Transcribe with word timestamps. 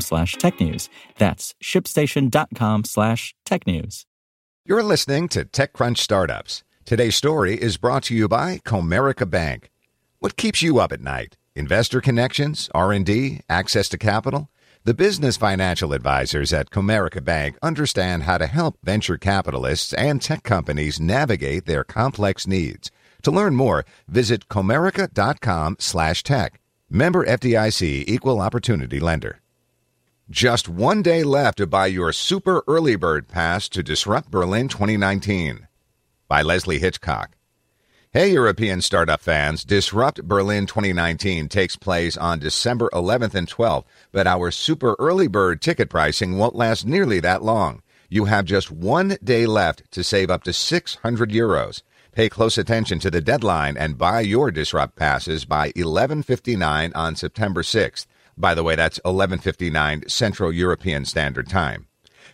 slash 0.00 0.36
technews. 0.36 0.88
That's 1.18 1.54
shipstation.com 1.62 2.84
slash 2.84 3.34
technews. 3.46 4.04
You're 4.66 4.82
listening 4.82 5.28
to 5.28 5.44
TechCrunch 5.44 5.98
Startups. 5.98 6.64
Today's 6.84 7.16
story 7.16 7.54
is 7.60 7.76
brought 7.76 8.04
to 8.04 8.14
you 8.14 8.28
by 8.28 8.58
Comerica 8.64 9.28
Bank. 9.28 9.70
What 10.20 10.36
keeps 10.36 10.62
you 10.62 10.78
up 10.78 10.92
at 10.92 11.00
night? 11.00 11.36
Investor 11.54 12.00
connections, 12.00 12.70
R&D, 12.74 13.40
access 13.48 13.88
to 13.90 13.98
capital? 13.98 14.50
The 14.84 14.94
business 14.94 15.36
financial 15.36 15.92
advisors 15.92 16.52
at 16.52 16.70
Comerica 16.70 17.24
Bank 17.24 17.56
understand 17.62 18.24
how 18.24 18.38
to 18.38 18.46
help 18.46 18.76
venture 18.82 19.16
capitalists 19.16 19.92
and 19.94 20.20
tech 20.20 20.42
companies 20.42 21.00
navigate 21.00 21.64
their 21.64 21.84
complex 21.84 22.46
needs. 22.46 22.90
To 23.22 23.30
learn 23.30 23.54
more, 23.56 23.86
visit 24.08 24.48
comerica.com 24.48 25.76
slash 25.78 26.22
tech. 26.22 26.60
Member 26.90 27.24
FDIC 27.24 28.04
Equal 28.06 28.40
Opportunity 28.40 29.00
Lender. 29.00 29.40
Just 30.30 30.70
one 30.70 31.02
day 31.02 31.22
left 31.22 31.58
to 31.58 31.66
buy 31.66 31.84
your 31.84 32.10
super 32.10 32.64
early 32.66 32.96
bird 32.96 33.28
pass 33.28 33.68
to 33.68 33.82
Disrupt 33.82 34.30
Berlin 34.30 34.68
2019 34.68 35.68
by 36.28 36.40
Leslie 36.40 36.78
Hitchcock. 36.78 37.32
Hey, 38.10 38.32
European 38.32 38.80
startup 38.80 39.20
fans, 39.20 39.66
Disrupt 39.66 40.22
Berlin 40.22 40.64
2019 40.64 41.48
takes 41.50 41.76
place 41.76 42.16
on 42.16 42.38
December 42.38 42.88
11th 42.94 43.34
and 43.34 43.46
12th, 43.46 43.84
but 44.12 44.26
our 44.26 44.50
super 44.50 44.96
early 44.98 45.26
bird 45.26 45.60
ticket 45.60 45.90
pricing 45.90 46.38
won't 46.38 46.56
last 46.56 46.86
nearly 46.86 47.20
that 47.20 47.42
long. 47.42 47.82
You 48.08 48.24
have 48.24 48.46
just 48.46 48.70
one 48.70 49.18
day 49.22 49.44
left 49.44 49.90
to 49.90 50.02
save 50.02 50.30
up 50.30 50.42
to 50.44 50.54
600 50.54 51.30
euros. 51.32 51.82
Pay 52.12 52.30
close 52.30 52.56
attention 52.56 52.98
to 53.00 53.10
the 53.10 53.20
deadline 53.20 53.76
and 53.76 53.98
buy 53.98 54.20
your 54.20 54.50
Disrupt 54.50 54.96
passes 54.96 55.44
by 55.44 55.70
11:59 55.72 56.92
on 56.94 57.14
September 57.14 57.62
6th. 57.62 58.06
By 58.36 58.54
the 58.54 58.62
way, 58.62 58.74
that's 58.74 59.00
11:59 59.04 60.08
Central 60.08 60.52
European 60.52 61.04
Standard 61.04 61.48
Time. 61.48 61.86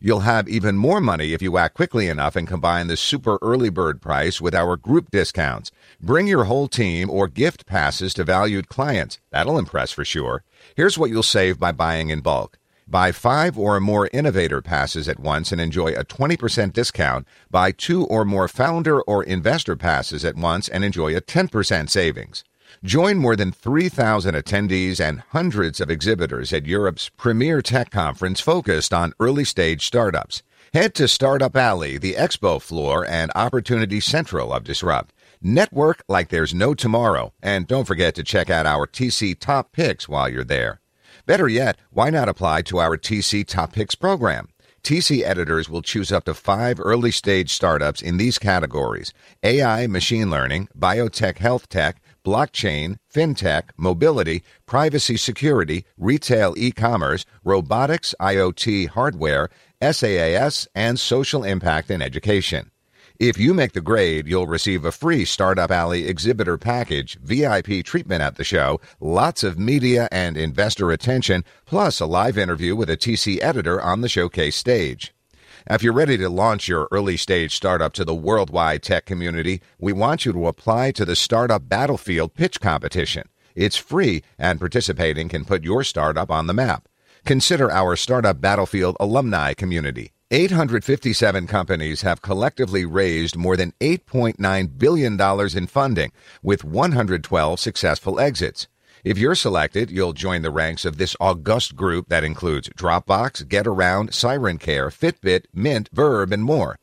You'll 0.00 0.20
have 0.20 0.48
even 0.48 0.76
more 0.76 1.00
money 1.00 1.32
if 1.32 1.42
you 1.42 1.58
act 1.58 1.74
quickly 1.74 2.06
enough 2.08 2.36
and 2.36 2.46
combine 2.46 2.86
the 2.86 2.96
super 2.96 3.36
early 3.42 3.68
bird 3.68 4.00
price 4.00 4.40
with 4.40 4.54
our 4.54 4.76
group 4.76 5.10
discounts. 5.10 5.72
Bring 6.00 6.28
your 6.28 6.44
whole 6.44 6.68
team 6.68 7.10
or 7.10 7.26
gift 7.26 7.66
passes 7.66 8.14
to 8.14 8.24
valued 8.24 8.68
clients. 8.68 9.18
That'll 9.32 9.58
impress 9.58 9.90
for 9.90 10.04
sure. 10.04 10.44
Here's 10.76 10.98
what 10.98 11.10
you'll 11.10 11.24
save 11.24 11.58
by 11.58 11.72
buying 11.72 12.10
in 12.10 12.20
bulk. 12.20 12.58
Buy 12.86 13.12
five 13.12 13.58
or 13.58 13.80
more 13.80 14.08
innovator 14.12 14.62
passes 14.62 15.08
at 15.08 15.18
once 15.20 15.52
and 15.52 15.60
enjoy 15.60 15.88
a 15.88 16.04
20% 16.04 16.72
discount. 16.72 17.26
Buy 17.50 17.72
two 17.72 18.06
or 18.06 18.24
more 18.24 18.48
founder 18.48 19.02
or 19.02 19.24
investor 19.24 19.76
passes 19.76 20.24
at 20.24 20.36
once 20.36 20.68
and 20.68 20.84
enjoy 20.84 21.14
a 21.14 21.20
10% 21.20 21.90
savings. 21.90 22.44
Join 22.84 23.18
more 23.18 23.34
than 23.34 23.50
3,000 23.50 24.36
attendees 24.36 25.00
and 25.00 25.20
hundreds 25.30 25.80
of 25.80 25.90
exhibitors 25.90 26.52
at 26.52 26.64
Europe's 26.64 27.08
premier 27.08 27.60
tech 27.60 27.90
conference 27.90 28.40
focused 28.40 28.94
on 28.94 29.14
early 29.18 29.44
stage 29.44 29.84
startups. 29.84 30.44
Head 30.72 30.94
to 30.94 31.08
Startup 31.08 31.54
Alley, 31.56 31.98
the 31.98 32.14
expo 32.14 32.62
floor 32.62 33.04
and 33.04 33.32
opportunity 33.34 33.98
central 33.98 34.52
of 34.52 34.62
Disrupt. 34.62 35.12
Network 35.42 36.04
like 36.08 36.28
there's 36.28 36.54
no 36.54 36.72
tomorrow. 36.72 37.32
And 37.42 37.66
don't 37.66 37.86
forget 37.86 38.14
to 38.14 38.22
check 38.22 38.48
out 38.48 38.66
our 38.66 38.86
TC 38.86 39.36
Top 39.36 39.72
Picks 39.72 40.08
while 40.08 40.28
you're 40.28 40.44
there. 40.44 40.80
Better 41.26 41.48
yet, 41.48 41.78
why 41.90 42.10
not 42.10 42.28
apply 42.28 42.62
to 42.62 42.78
our 42.78 42.96
TC 42.96 43.44
Top 43.44 43.72
Picks 43.72 43.96
program? 43.96 44.50
TC 44.84 45.22
editors 45.22 45.68
will 45.68 45.82
choose 45.82 46.12
up 46.12 46.24
to 46.24 46.34
five 46.34 46.78
early 46.80 47.10
stage 47.10 47.52
startups 47.52 48.00
in 48.00 48.16
these 48.16 48.38
categories 48.38 49.12
AI, 49.42 49.86
machine 49.88 50.30
learning, 50.30 50.68
biotech, 50.78 51.38
health 51.38 51.68
tech, 51.68 52.00
blockchain, 52.28 52.98
fintech, 53.10 53.70
mobility, 53.78 54.42
privacy 54.66 55.16
security, 55.16 55.86
retail 55.96 56.52
e 56.58 56.70
commerce, 56.70 57.24
robotics, 57.42 58.14
IoT 58.20 58.88
hardware, 58.88 59.48
SaaS, 59.80 60.68
and 60.74 61.00
social 61.00 61.42
impact 61.42 61.90
in 61.90 62.02
education. 62.02 62.70
If 63.18 63.38
you 63.38 63.54
make 63.54 63.72
the 63.72 63.80
grade, 63.80 64.28
you'll 64.28 64.46
receive 64.46 64.84
a 64.84 64.92
free 64.92 65.24
Startup 65.24 65.70
Alley 65.70 66.06
exhibitor 66.06 66.58
package, 66.58 67.18
VIP 67.22 67.82
treatment 67.82 68.20
at 68.20 68.36
the 68.36 68.44
show, 68.44 68.78
lots 69.00 69.42
of 69.42 69.58
media 69.58 70.06
and 70.12 70.36
investor 70.36 70.90
attention, 70.90 71.44
plus 71.64 71.98
a 71.98 72.06
live 72.06 72.36
interview 72.36 72.76
with 72.76 72.90
a 72.90 72.96
TC 72.98 73.42
editor 73.42 73.80
on 73.80 74.02
the 74.02 74.08
showcase 74.08 74.54
stage. 74.54 75.14
If 75.70 75.82
you're 75.82 75.92
ready 75.92 76.16
to 76.16 76.30
launch 76.30 76.66
your 76.66 76.88
early 76.90 77.18
stage 77.18 77.54
startup 77.54 77.92
to 77.92 78.04
the 78.04 78.14
worldwide 78.14 78.82
tech 78.82 79.04
community, 79.04 79.60
we 79.78 79.92
want 79.92 80.24
you 80.24 80.32
to 80.32 80.46
apply 80.46 80.92
to 80.92 81.04
the 81.04 81.14
Startup 81.14 81.68
Battlefield 81.68 82.32
Pitch 82.32 82.58
Competition. 82.58 83.28
It's 83.54 83.76
free, 83.76 84.22
and 84.38 84.58
participating 84.58 85.28
can 85.28 85.44
put 85.44 85.64
your 85.64 85.84
startup 85.84 86.30
on 86.30 86.46
the 86.46 86.54
map. 86.54 86.88
Consider 87.26 87.70
our 87.70 87.96
Startup 87.96 88.40
Battlefield 88.40 88.96
alumni 88.98 89.52
community. 89.52 90.12
857 90.30 91.46
companies 91.46 92.00
have 92.00 92.22
collectively 92.22 92.86
raised 92.86 93.36
more 93.36 93.56
than 93.58 93.74
$8.9 93.78 94.78
billion 94.78 95.20
in 95.54 95.66
funding, 95.66 96.12
with 96.42 96.64
112 96.64 97.60
successful 97.60 98.18
exits. 98.18 98.68
If 99.04 99.16
you're 99.16 99.34
selected, 99.34 99.90
you'll 99.90 100.12
join 100.12 100.42
the 100.42 100.50
ranks 100.50 100.84
of 100.84 100.98
this 100.98 101.14
august 101.20 101.76
group 101.76 102.08
that 102.08 102.24
includes 102.24 102.68
Dropbox, 102.70 103.44
GetAround, 103.44 104.10
SirenCare, 104.10 104.90
Fitbit, 104.92 105.44
Mint, 105.54 105.88
Verb, 105.92 106.32
and 106.32 106.42
more. 106.42 106.78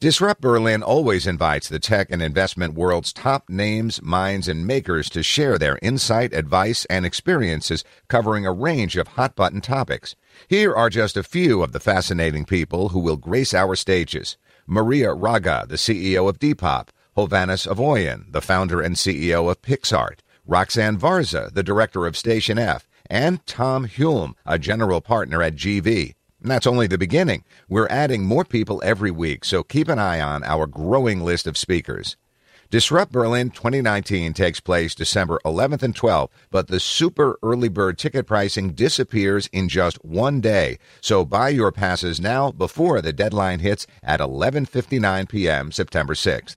Disrupt 0.00 0.40
Berlin 0.40 0.82
always 0.82 1.26
invites 1.26 1.68
the 1.68 1.78
tech 1.78 2.10
and 2.10 2.20
investment 2.20 2.74
world's 2.74 3.12
top 3.12 3.48
names, 3.48 4.02
minds, 4.02 4.48
and 4.48 4.66
makers 4.66 5.08
to 5.10 5.22
share 5.22 5.58
their 5.58 5.78
insight, 5.80 6.34
advice, 6.34 6.84
and 6.86 7.06
experiences 7.06 7.84
covering 8.08 8.44
a 8.44 8.52
range 8.52 8.96
of 8.96 9.08
hot 9.08 9.34
button 9.34 9.60
topics. 9.60 10.14
Here 10.48 10.74
are 10.74 10.90
just 10.90 11.16
a 11.16 11.22
few 11.22 11.62
of 11.62 11.72
the 11.72 11.80
fascinating 11.80 12.44
people 12.44 12.90
who 12.90 12.98
will 12.98 13.16
grace 13.16 13.54
our 13.54 13.76
stages. 13.76 14.36
Maria 14.66 15.14
Raga, 15.14 15.64
the 15.68 15.76
CEO 15.76 16.28
of 16.28 16.40
Depop, 16.40 16.88
Hovhannes 17.16 17.66
Avoyan, 17.66 18.30
the 18.32 18.42
founder 18.42 18.82
and 18.82 18.96
CEO 18.96 19.50
of 19.50 19.62
Picsart, 19.62 20.18
Roxanne 20.46 20.96
Varza, 20.96 21.52
the 21.52 21.62
director 21.62 22.06
of 22.06 22.16
Station 22.16 22.58
F, 22.58 22.88
and 23.10 23.44
Tom 23.46 23.88
Hulme, 23.88 24.34
a 24.44 24.58
general 24.58 25.00
partner 25.00 25.42
at 25.42 25.56
GV. 25.56 26.14
And 26.40 26.50
that's 26.50 26.66
only 26.66 26.86
the 26.86 26.98
beginning. 26.98 27.42
We're 27.68 27.88
adding 27.88 28.24
more 28.24 28.44
people 28.44 28.80
every 28.84 29.10
week, 29.10 29.44
so 29.44 29.64
keep 29.64 29.88
an 29.88 29.98
eye 29.98 30.20
on 30.20 30.44
our 30.44 30.66
growing 30.66 31.20
list 31.20 31.48
of 31.48 31.58
speakers. 31.58 32.16
Disrupt 32.70 33.12
Berlin 33.12 33.50
2019 33.50 34.32
takes 34.32 34.60
place 34.60 34.94
December 34.94 35.40
11th 35.44 35.82
and 35.82 35.94
12th, 35.94 36.30
but 36.50 36.66
the 36.66 36.80
super 36.80 37.38
early 37.42 37.68
bird 37.68 37.96
ticket 37.96 38.26
pricing 38.26 38.70
disappears 38.72 39.48
in 39.52 39.68
just 39.68 40.04
one 40.04 40.40
day. 40.40 40.78
So 41.00 41.24
buy 41.24 41.50
your 41.50 41.70
passes 41.70 42.20
now 42.20 42.50
before 42.50 43.00
the 43.00 43.12
deadline 43.12 43.60
hits 43.60 43.86
at 44.02 44.20
11:59 44.20 45.28
p.m. 45.28 45.70
September 45.70 46.14
6th. 46.14 46.56